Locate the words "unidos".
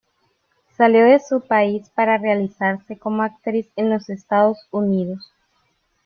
4.71-5.31